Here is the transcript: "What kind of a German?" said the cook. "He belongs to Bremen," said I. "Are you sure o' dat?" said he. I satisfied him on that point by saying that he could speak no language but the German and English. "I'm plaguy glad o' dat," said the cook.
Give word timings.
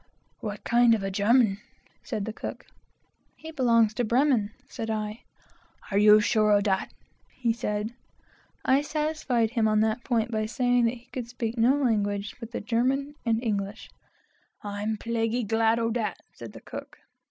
"What 0.39 0.63
kind 0.63 0.95
of 0.95 1.03
a 1.03 1.11
German?" 1.11 1.59
said 2.01 2.25
the 2.25 2.33
cook. 2.33 2.65
"He 3.35 3.51
belongs 3.51 3.93
to 3.93 4.03
Bremen," 4.03 4.49
said 4.67 4.89
I. 4.89 5.25
"Are 5.91 5.97
you 5.99 6.19
sure 6.19 6.51
o' 6.53 6.59
dat?" 6.59 6.91
said 7.53 7.89
he. 7.91 7.95
I 8.65 8.81
satisfied 8.81 9.51
him 9.51 9.67
on 9.67 9.81
that 9.81 10.03
point 10.03 10.31
by 10.31 10.47
saying 10.47 10.85
that 10.85 10.95
he 10.95 11.05
could 11.13 11.27
speak 11.27 11.55
no 11.55 11.75
language 11.75 12.35
but 12.39 12.49
the 12.49 12.61
German 12.61 13.13
and 13.27 13.43
English. 13.43 13.91
"I'm 14.63 14.97
plaguy 14.97 15.43
glad 15.43 15.77
o' 15.77 15.91
dat," 15.91 16.17
said 16.33 16.53
the 16.53 16.61
cook. 16.61 16.97